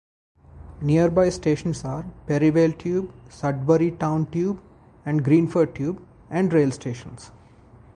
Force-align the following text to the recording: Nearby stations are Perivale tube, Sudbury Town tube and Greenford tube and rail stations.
Nearby 0.81 1.29
stations 1.29 1.85
are 1.85 2.07
Perivale 2.25 2.75
tube, 2.75 3.13
Sudbury 3.29 3.91
Town 3.91 4.25
tube 4.31 4.59
and 5.05 5.23
Greenford 5.23 5.75
tube 5.75 6.01
and 6.31 6.51
rail 6.51 6.71
stations. 6.71 7.29